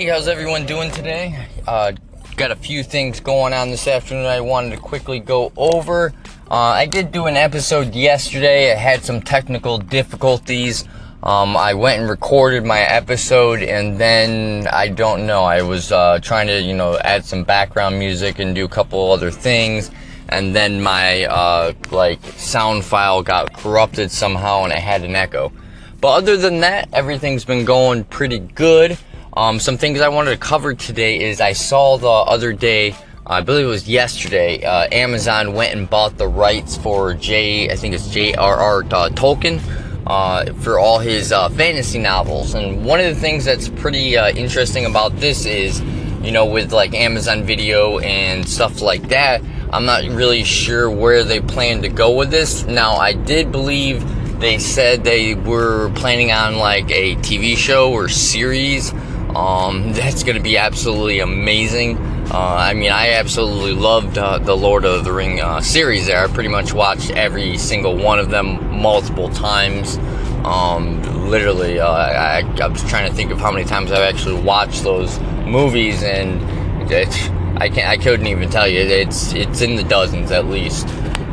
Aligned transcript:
Hey, 0.00 0.06
how's 0.06 0.28
everyone 0.28 0.64
doing 0.64 0.90
today? 0.90 1.46
Uh, 1.68 1.92
got 2.34 2.50
a 2.50 2.56
few 2.56 2.82
things 2.82 3.20
going 3.20 3.52
on 3.52 3.68
this 3.68 3.86
afternoon 3.86 4.24
I 4.24 4.40
wanted 4.40 4.70
to 4.70 4.78
quickly 4.78 5.20
go 5.20 5.52
over. 5.58 6.14
Uh, 6.50 6.54
I 6.54 6.86
did 6.86 7.12
do 7.12 7.26
an 7.26 7.36
episode 7.36 7.94
yesterday. 7.94 8.72
I 8.72 8.76
had 8.76 9.04
some 9.04 9.20
technical 9.20 9.76
difficulties. 9.76 10.88
Um, 11.22 11.54
I 11.54 11.74
went 11.74 12.00
and 12.00 12.08
recorded 12.08 12.64
my 12.64 12.80
episode, 12.80 13.62
and 13.62 13.98
then 13.98 14.68
I 14.68 14.88
don't 14.88 15.26
know. 15.26 15.42
I 15.42 15.60
was 15.60 15.92
uh, 15.92 16.18
trying 16.22 16.46
to, 16.46 16.62
you 16.62 16.74
know, 16.74 16.96
add 17.04 17.26
some 17.26 17.44
background 17.44 17.98
music 17.98 18.38
and 18.38 18.54
do 18.54 18.64
a 18.64 18.70
couple 18.70 19.12
other 19.12 19.30
things, 19.30 19.90
and 20.30 20.56
then 20.56 20.82
my 20.82 21.26
uh, 21.26 21.74
like 21.90 22.24
sound 22.38 22.86
file 22.86 23.22
got 23.22 23.52
corrupted 23.52 24.10
somehow, 24.10 24.64
and 24.64 24.72
I 24.72 24.78
had 24.78 25.04
an 25.04 25.14
echo. 25.14 25.52
But 26.00 26.14
other 26.14 26.38
than 26.38 26.60
that, 26.60 26.88
everything's 26.94 27.44
been 27.44 27.66
going 27.66 28.04
pretty 28.04 28.38
good. 28.38 28.96
Um, 29.34 29.60
some 29.60 29.78
things 29.78 30.00
I 30.00 30.08
wanted 30.08 30.32
to 30.32 30.36
cover 30.38 30.74
today 30.74 31.20
is 31.20 31.40
I 31.40 31.52
saw 31.52 31.96
the 31.96 32.08
other 32.08 32.52
day, 32.52 32.96
I 33.24 33.40
believe 33.42 33.64
it 33.64 33.68
was 33.68 33.88
yesterday, 33.88 34.64
uh, 34.64 34.88
Amazon 34.90 35.54
went 35.54 35.72
and 35.76 35.88
bought 35.88 36.18
the 36.18 36.26
rights 36.26 36.76
for 36.76 37.14
J, 37.14 37.70
I 37.70 37.76
think 37.76 37.94
it's 37.94 38.08
J.R.R. 38.08 38.80
Uh, 38.80 39.08
Tolkien, 39.10 39.60
uh, 40.04 40.52
for 40.54 40.80
all 40.80 40.98
his 40.98 41.30
uh, 41.30 41.48
fantasy 41.50 42.00
novels. 42.00 42.54
And 42.54 42.84
one 42.84 42.98
of 42.98 43.06
the 43.06 43.20
things 43.20 43.44
that's 43.44 43.68
pretty 43.68 44.16
uh, 44.16 44.30
interesting 44.30 44.84
about 44.84 45.14
this 45.16 45.46
is, 45.46 45.80
you 46.22 46.32
know, 46.32 46.46
with 46.46 46.72
like 46.72 46.92
Amazon 46.92 47.44
Video 47.44 48.00
and 48.00 48.48
stuff 48.48 48.82
like 48.82 49.10
that, 49.10 49.42
I'm 49.72 49.84
not 49.84 50.02
really 50.06 50.42
sure 50.42 50.90
where 50.90 51.22
they 51.22 51.40
plan 51.40 51.82
to 51.82 51.88
go 51.88 52.16
with 52.16 52.32
this. 52.32 52.64
Now, 52.64 52.94
I 52.96 53.12
did 53.12 53.52
believe 53.52 54.04
they 54.40 54.58
said 54.58 55.04
they 55.04 55.34
were 55.34 55.92
planning 55.94 56.32
on 56.32 56.56
like 56.56 56.90
a 56.90 57.14
TV 57.16 57.56
show 57.56 57.92
or 57.92 58.08
series 58.08 58.92
um, 59.36 59.92
that's 59.94 60.22
going 60.22 60.36
to 60.36 60.42
be 60.42 60.56
absolutely 60.56 61.20
amazing. 61.20 61.98
Uh, 62.32 62.56
I 62.58 62.74
mean, 62.74 62.92
I 62.92 63.12
absolutely 63.14 63.72
loved 63.72 64.16
uh, 64.16 64.38
the 64.38 64.56
Lord 64.56 64.84
of 64.84 65.04
the 65.04 65.12
Ring 65.12 65.40
uh, 65.40 65.60
series 65.60 66.06
there. 66.06 66.24
I 66.24 66.28
pretty 66.28 66.48
much 66.48 66.72
watched 66.72 67.10
every 67.10 67.58
single 67.58 67.96
one 67.96 68.20
of 68.20 68.30
them 68.30 68.80
multiple 68.80 69.28
times. 69.30 69.98
Um, 70.44 71.28
literally, 71.28 71.80
uh, 71.80 71.90
I, 71.90 72.40
I, 72.60 72.66
was 72.68 72.82
trying 72.88 73.10
to 73.10 73.14
think 73.14 73.30
of 73.30 73.38
how 73.38 73.50
many 73.50 73.64
times 73.64 73.90
I've 73.92 74.14
actually 74.14 74.40
watched 74.40 74.84
those 74.84 75.18
movies, 75.44 76.02
and 76.02 76.40
I 77.60 77.68
can't, 77.68 77.88
I 77.88 77.96
couldn't 77.98 78.26
even 78.26 78.48
tell 78.48 78.66
you. 78.66 78.80
It's 78.80 79.32
it's 79.34 79.60
in 79.60 79.76
the 79.76 79.84
dozens 79.84 80.30
at 80.30 80.46
least. 80.46 80.86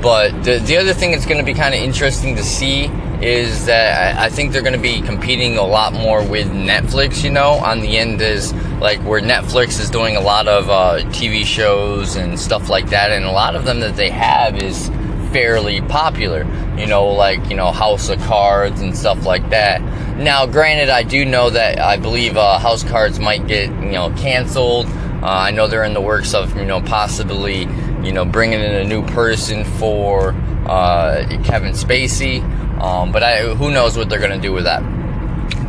But 0.00 0.44
the, 0.44 0.58
the 0.58 0.76
other 0.76 0.92
thing 0.94 1.12
that's 1.12 1.26
going 1.26 1.38
to 1.38 1.44
be 1.44 1.54
kind 1.54 1.74
of 1.74 1.80
interesting 1.80 2.36
to 2.36 2.42
see 2.42 2.86
is 3.22 3.66
that 3.66 4.18
I, 4.18 4.28
think 4.28 4.52
they're 4.52 4.62
going 4.62 4.72
to 4.72 4.78
be 4.78 5.00
competing 5.00 5.56
a 5.56 5.64
lot 5.64 5.92
more 5.92 6.24
with 6.24 6.48
Netflix, 6.50 7.22
you 7.22 7.30
know, 7.30 7.52
on 7.52 7.80
the 7.80 7.98
end 7.98 8.20
is 8.20 8.52
like 8.80 8.98
where 9.00 9.20
Netflix 9.20 9.78
is 9.80 9.90
doing 9.90 10.16
a 10.16 10.20
lot 10.20 10.48
of 10.48 10.68
uh, 10.68 10.98
TV 11.10 11.44
shows 11.44 12.16
and 12.16 12.38
stuff 12.38 12.68
like 12.68 12.90
that, 12.90 13.12
and 13.12 13.24
a 13.24 13.30
lot 13.30 13.54
of 13.54 13.64
them 13.64 13.80
that 13.80 13.94
they 13.94 14.10
have 14.10 14.60
is 14.60 14.88
fairly 15.32 15.80
popular, 15.82 16.44
you 16.76 16.86
know, 16.86 17.06
like, 17.06 17.48
you 17.48 17.56
know, 17.56 17.70
House 17.70 18.08
of 18.08 18.18
Cards 18.22 18.80
and 18.80 18.96
stuff 18.96 19.24
like 19.24 19.48
that. 19.50 19.80
Now, 20.16 20.44
granted, 20.44 20.90
I 20.90 21.04
do 21.04 21.24
know 21.24 21.48
that 21.50 21.78
I 21.78 21.96
believe 21.96 22.36
uh, 22.36 22.58
House 22.58 22.82
Cards 22.82 23.18
might 23.18 23.46
get, 23.46 23.68
you 23.68 23.92
know, 23.92 24.12
canceled. 24.16 24.86
Uh, 24.86 25.26
I 25.26 25.50
know 25.52 25.68
they're 25.68 25.84
in 25.84 25.94
the 25.94 26.00
works 26.00 26.34
of, 26.34 26.56
you 26.56 26.64
know, 26.64 26.82
possibly 26.82 27.68
you 28.02 28.12
know, 28.12 28.24
bringing 28.24 28.60
in 28.60 28.74
a 28.74 28.84
new 28.84 29.04
person 29.06 29.64
for 29.64 30.34
uh, 30.66 31.24
Kevin 31.44 31.72
Spacey. 31.72 32.40
Um, 32.82 33.12
but 33.12 33.22
I, 33.22 33.54
who 33.54 33.70
knows 33.70 33.96
what 33.96 34.08
they're 34.08 34.18
going 34.18 34.32
to 34.32 34.40
do 34.40 34.52
with 34.52 34.64
that. 34.64 34.82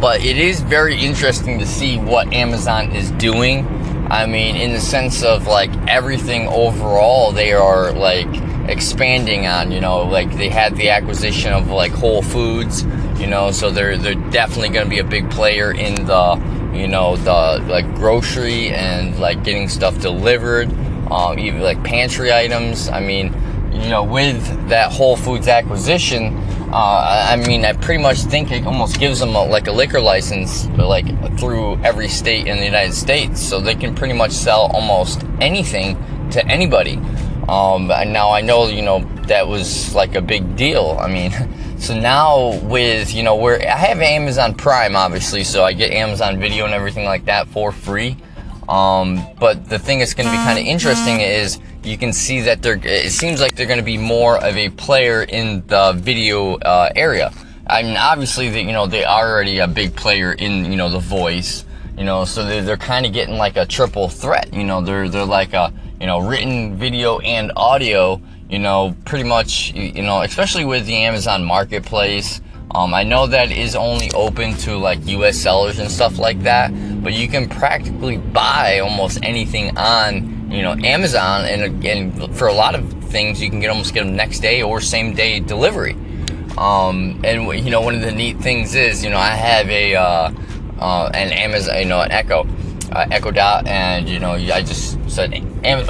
But 0.00 0.24
it 0.24 0.38
is 0.38 0.60
very 0.60 0.98
interesting 0.98 1.58
to 1.58 1.66
see 1.66 1.98
what 1.98 2.32
Amazon 2.32 2.92
is 2.92 3.10
doing. 3.12 3.66
I 4.10 4.26
mean, 4.26 4.56
in 4.56 4.72
the 4.72 4.80
sense 4.80 5.22
of 5.22 5.46
like 5.46 5.70
everything 5.88 6.48
overall, 6.48 7.30
they 7.32 7.52
are 7.52 7.92
like 7.92 8.26
expanding 8.68 9.46
on. 9.46 9.70
You 9.70 9.80
know, 9.80 10.02
like 10.02 10.36
they 10.36 10.48
had 10.48 10.74
the 10.76 10.90
acquisition 10.90 11.52
of 11.52 11.68
like 11.68 11.92
Whole 11.92 12.22
Foods. 12.22 12.84
You 13.20 13.28
know, 13.28 13.52
so 13.52 13.70
they're 13.70 13.96
they're 13.96 14.14
definitely 14.30 14.70
going 14.70 14.86
to 14.86 14.90
be 14.90 14.98
a 14.98 15.04
big 15.04 15.30
player 15.30 15.72
in 15.72 15.94
the 15.94 16.70
you 16.74 16.88
know 16.88 17.16
the 17.16 17.64
like 17.68 17.94
grocery 17.94 18.70
and 18.70 19.18
like 19.20 19.44
getting 19.44 19.68
stuff 19.68 20.00
delivered 20.00 20.68
um, 21.12 21.38
even 21.38 21.60
like 21.60 21.82
pantry 21.84 22.32
items. 22.32 22.88
I 22.88 23.00
mean, 23.00 23.34
you 23.72 23.88
know, 23.88 24.02
with 24.02 24.68
that 24.68 24.90
Whole 24.92 25.16
Foods 25.16 25.48
acquisition, 25.48 26.36
uh, 26.72 27.26
I 27.28 27.36
mean, 27.36 27.64
I 27.64 27.74
pretty 27.74 28.02
much 28.02 28.18
think 28.18 28.50
it 28.50 28.64
almost 28.64 28.98
gives 28.98 29.20
them 29.20 29.34
a, 29.34 29.44
like 29.44 29.66
a 29.66 29.72
liquor 29.72 30.00
license, 30.00 30.66
like 30.68 31.06
through 31.38 31.76
every 31.84 32.08
state 32.08 32.46
in 32.46 32.56
the 32.56 32.64
United 32.64 32.94
States, 32.94 33.42
so 33.42 33.60
they 33.60 33.74
can 33.74 33.94
pretty 33.94 34.14
much 34.14 34.32
sell 34.32 34.70
almost 34.72 35.22
anything 35.40 35.96
to 36.30 36.44
anybody. 36.46 36.98
Um, 37.46 37.90
and 37.90 38.12
now 38.12 38.30
I 38.30 38.40
know, 38.40 38.68
you 38.68 38.80
know, 38.80 39.00
that 39.26 39.46
was 39.46 39.94
like 39.94 40.14
a 40.14 40.22
big 40.22 40.56
deal. 40.56 40.96
I 40.98 41.08
mean, 41.08 41.32
so 41.78 41.98
now 41.98 42.58
with, 42.62 43.12
you 43.12 43.22
know, 43.22 43.34
where 43.34 43.60
I 43.60 43.76
have 43.76 44.00
Amazon 44.00 44.54
Prime, 44.54 44.96
obviously, 44.96 45.44
so 45.44 45.64
I 45.64 45.74
get 45.74 45.92
Amazon 45.92 46.40
Video 46.40 46.64
and 46.64 46.72
everything 46.72 47.04
like 47.04 47.26
that 47.26 47.48
for 47.48 47.70
free. 47.70 48.16
Um, 48.72 49.20
but 49.38 49.68
the 49.68 49.78
thing 49.78 49.98
that's 49.98 50.14
going 50.14 50.24
to 50.24 50.32
be 50.32 50.38
kind 50.38 50.58
of 50.58 50.64
interesting 50.64 51.20
is 51.20 51.60
you 51.84 51.98
can 51.98 52.10
see 52.10 52.40
that 52.40 52.62
they're. 52.62 52.80
It 52.82 53.12
seems 53.12 53.38
like 53.38 53.54
they're 53.54 53.66
going 53.66 53.78
to 53.78 53.84
be 53.84 53.98
more 53.98 54.42
of 54.42 54.56
a 54.56 54.70
player 54.70 55.24
in 55.24 55.62
the 55.66 55.92
video 55.94 56.54
uh, 56.56 56.90
area. 56.96 57.34
I 57.66 57.82
mean, 57.82 57.98
obviously, 57.98 58.48
that 58.48 58.62
you 58.62 58.72
know 58.72 58.86
they 58.86 59.04
are 59.04 59.30
already 59.30 59.58
a 59.58 59.68
big 59.68 59.94
player 59.94 60.32
in 60.32 60.70
you 60.70 60.78
know 60.78 60.88
the 60.88 61.00
voice. 61.00 61.66
You 61.98 62.04
know, 62.04 62.24
so 62.24 62.46
they're, 62.46 62.62
they're 62.62 62.78
kind 62.78 63.04
of 63.04 63.12
getting 63.12 63.36
like 63.36 63.58
a 63.58 63.66
triple 63.66 64.08
threat. 64.08 64.54
You 64.54 64.64
know, 64.64 64.80
they're 64.80 65.06
they're 65.10 65.26
like 65.26 65.52
a 65.52 65.70
you 66.00 66.06
know 66.06 66.20
written 66.20 66.74
video 66.74 67.18
and 67.18 67.52
audio. 67.56 68.22
You 68.48 68.58
know, 68.58 68.96
pretty 69.04 69.24
much. 69.24 69.74
You 69.74 70.02
know, 70.02 70.22
especially 70.22 70.64
with 70.64 70.86
the 70.86 70.96
Amazon 70.96 71.44
Marketplace. 71.44 72.40
Um, 72.74 72.94
I 72.94 73.02
know 73.02 73.26
that 73.26 73.52
is 73.52 73.76
only 73.76 74.10
open 74.12 74.54
to 74.58 74.78
like 74.78 75.06
US 75.06 75.36
sellers 75.36 75.78
and 75.78 75.90
stuff 75.90 76.18
like 76.18 76.42
that, 76.44 76.70
but 77.02 77.12
you 77.12 77.28
can 77.28 77.48
practically 77.48 78.16
buy 78.16 78.78
almost 78.78 79.18
anything 79.22 79.76
on, 79.76 80.50
you 80.50 80.62
know, 80.62 80.72
Amazon 80.72 81.44
and, 81.44 81.84
and 81.84 82.36
for 82.36 82.48
a 82.48 82.52
lot 82.52 82.74
of 82.74 82.90
things 83.04 83.42
you 83.42 83.50
can 83.50 83.60
get 83.60 83.70
almost 83.70 83.92
get 83.92 84.04
them 84.04 84.16
next 84.16 84.40
day 84.40 84.62
or 84.62 84.80
same 84.80 85.14
day 85.14 85.40
delivery. 85.40 85.96
Um, 86.56 87.20
and 87.24 87.46
you 87.64 87.70
know, 87.70 87.80
one 87.80 87.94
of 87.94 88.02
the 88.02 88.12
neat 88.12 88.38
things 88.38 88.74
is, 88.74 89.02
you 89.02 89.10
know, 89.10 89.18
I 89.18 89.30
have 89.30 89.68
a, 89.68 89.94
uh, 89.94 90.32
uh, 90.78 91.10
an 91.14 91.32
Amazon, 91.32 91.78
you 91.78 91.84
know, 91.86 92.00
an 92.00 92.10
Echo, 92.10 92.46
uh, 92.92 93.06
Echo 93.10 93.30
Dot, 93.30 93.66
and 93.66 94.08
you 94.08 94.18
know, 94.18 94.32
I 94.32 94.62
just 94.62 94.98
said, 95.10 95.32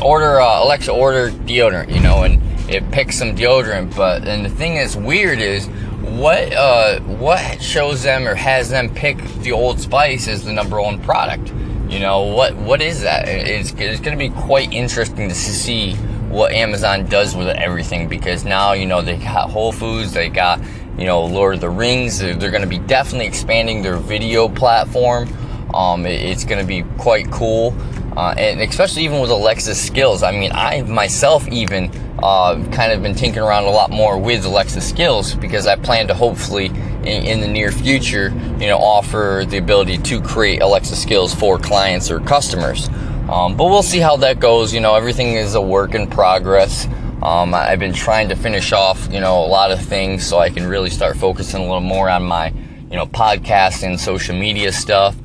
order, 0.03 0.41
uh, 0.41 0.63
Alexa, 0.63 0.93
order 0.93 1.31
deodorant, 1.31 1.93
you 1.93 2.01
know, 2.01 2.23
and 2.23 2.41
it 2.71 2.89
picks 2.93 3.19
some 3.19 3.35
deodorant. 3.35 3.97
But 3.97 4.27
and 4.27 4.45
the 4.45 4.51
thing 4.51 4.75
that's 4.75 4.95
weird 4.95 5.41
is 5.41 5.69
what 6.03 6.53
uh, 6.53 7.01
what 7.01 7.63
shows 7.63 8.03
them 8.03 8.27
or 8.27 8.35
has 8.35 8.71
them 8.71 8.93
pick 8.93 9.19
the 9.43 9.53
Old 9.53 9.81
Spice 9.81 10.29
as 10.29 10.45
the 10.45 10.53
number 10.53 10.81
one 10.81 11.01
product? 11.01 11.53
You 11.89 12.01
know 12.01 12.23
what 12.23 12.57
what 12.57 12.83
is 12.83 13.03
that? 13.03 13.29
It's 13.29 13.71
it's 13.73 14.01
going 14.01 14.17
to 14.17 14.29
be 14.29 14.31
quite 14.31 14.73
interesting 14.73 15.29
to 15.29 15.35
see 15.35 15.95
what 16.29 16.53
Amazon 16.53 17.05
does 17.05 17.37
with 17.37 17.49
everything 17.49 18.09
because 18.09 18.45
now 18.45 18.73
you 18.73 18.87
know 18.87 19.03
they 19.03 19.17
got 19.17 19.51
Whole 19.51 19.73
Foods, 19.73 20.13
they 20.13 20.29
got 20.29 20.61
you 20.99 21.05
know 21.05 21.25
Lord 21.25 21.55
of 21.55 21.61
the 21.61 21.71
Rings. 21.71 22.19
They're, 22.19 22.35
they're 22.35 22.51
going 22.51 22.63
to 22.63 22.69
be 22.69 22.79
definitely 22.79 23.27
expanding 23.27 23.83
their 23.83 23.97
video 23.97 24.49
platform. 24.49 25.29
Um, 25.75 26.05
it, 26.05 26.21
it's 26.21 26.45
going 26.45 26.61
to 26.61 26.67
be 26.67 26.83
quite 26.99 27.31
cool. 27.31 27.75
Uh, 28.17 28.35
and 28.37 28.61
especially 28.61 29.05
even 29.05 29.21
with 29.21 29.31
Alexa 29.31 29.75
skills. 29.75 30.23
I 30.23 30.33
mean, 30.33 30.53
I 30.53 30.83
myself 30.83 31.49
even 31.49 31.91
uh, 32.23 32.63
kind 32.71 32.93
of 32.93 33.03
been 33.03 33.15
tinkering 33.15 33.47
around 33.47 33.65
a 33.65 33.71
lot 33.71 33.91
more 33.91 34.19
with 34.19 34.45
Alexa 34.45 34.81
skills 34.81 35.35
because 35.35 35.67
I 35.67 35.77
plan 35.77 36.09
to 36.09 36.15
hopefully 36.15 36.67
in, 36.67 37.25
in, 37.25 37.41
the 37.41 37.49
near 37.49 37.73
future, 37.73 38.29
you 38.61 38.67
know, 38.67 38.79
offer 38.79 39.45
the 39.49 39.57
ability 39.57 39.99
to 39.99 40.21
create 40.21 40.63
Alexa 40.63 40.95
skills 40.95 41.35
for 41.35 41.59
clients 41.59 42.11
or 42.11 42.21
customers. 42.21 42.89
Um, 43.31 43.57
but 43.57 43.65
we'll 43.65 43.83
see 43.83 43.99
how 43.99 44.17
that 44.19 44.41
goes. 44.41 44.75
You 44.75 44.81
know, 44.81 44.95
everything 44.95 45.35
is 45.35 45.55
a 45.55 45.61
work 45.61 45.95
in 45.95 46.07
progress. 46.07 46.87
Um, 47.23 47.55
I've 47.55 47.79
been 47.79 47.93
trying 47.93 48.29
to 48.29 48.37
finish 48.37 48.73
off, 48.73 49.09
you 49.11 49.21
know, 49.21 49.45
a 49.45 49.47
lot 49.47 49.71
of 49.71 49.81
things 49.81 50.27
so 50.27 50.39
I 50.39 50.51
can 50.51 50.67
really 50.67 50.91
start 50.91 51.17
focusing 51.17 51.61
a 51.61 51.65
little 51.65 51.81
more 51.81 52.11
on 52.11 52.25
my, 52.25 52.49
you 52.91 52.97
know, 52.97 53.07
podcast 53.07 53.85
and 53.85 53.99
social 53.99 54.37
media 54.37 54.73
stuff. 54.73 55.17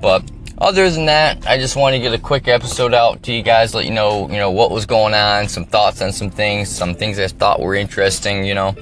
But 0.00 0.22
other 0.60 0.90
than 0.90 1.06
that, 1.06 1.46
I 1.46 1.58
just 1.58 1.76
want 1.76 1.94
to 1.94 2.00
get 2.00 2.12
a 2.12 2.18
quick 2.18 2.46
episode 2.46 2.92
out 2.92 3.22
to 3.24 3.32
you 3.32 3.42
guys, 3.42 3.74
let 3.74 3.86
you 3.86 3.92
know, 3.92 4.28
you 4.28 4.36
know, 4.36 4.50
what 4.50 4.70
was 4.70 4.84
going 4.84 5.14
on, 5.14 5.48
some 5.48 5.64
thoughts 5.64 6.02
on 6.02 6.12
some 6.12 6.30
things, 6.30 6.68
some 6.68 6.94
things 6.94 7.18
I 7.18 7.28
thought 7.28 7.60
were 7.60 7.74
interesting, 7.74 8.44
you 8.44 8.54
know. 8.54 8.74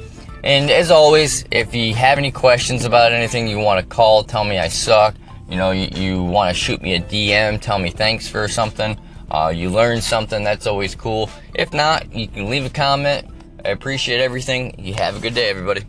And 0.43 0.71
as 0.71 0.91
always, 0.91 1.45
if 1.51 1.75
you 1.75 1.95
have 1.95 2.19
any 2.19 2.31
questions 2.31 2.85
about 2.85 3.13
anything, 3.13 3.47
you 3.47 3.59
want 3.59 3.81
to 3.81 3.87
call, 3.87 4.25
tell 4.25 4.45
me 4.45 4.59
I 4.59 4.69
suck. 4.69 5.15
You 5.49 5.57
know, 5.57 5.71
you, 5.71 5.89
you 5.95 6.23
want 6.23 6.55
to 6.55 6.61
shoot 6.61 6.83
me 6.83 6.95
a 6.95 7.01
DM, 7.01 7.61
tell 7.61 7.79
me 7.79 7.91
thanks 7.91 8.29
for 8.29 8.49
something. 8.49 8.99
Uh, 9.31 9.53
you 9.55 9.71
learned 9.71 10.03
something, 10.03 10.43
that's 10.43 10.67
always 10.67 10.95
cool. 10.95 11.31
If 11.55 11.73
not, 11.73 12.13
you 12.13 12.29
can 12.29 12.51
leave 12.51 12.65
a 12.65 12.71
comment. 12.71 13.27
I 13.65 13.71
appreciate 13.71 14.21
everything. 14.21 14.75
You 14.79 14.95
have 14.95 15.17
a 15.17 15.21
good 15.21 15.35
day, 15.35 15.49
everybody. 15.49 15.85